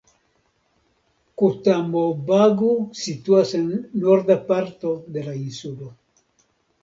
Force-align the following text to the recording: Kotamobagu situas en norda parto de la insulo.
Kotamobagu 1.41 2.71
situas 3.01 3.53
en 3.59 3.67
norda 4.05 4.37
parto 4.47 4.95
de 5.19 5.27
la 5.27 5.35
insulo. 5.43 5.93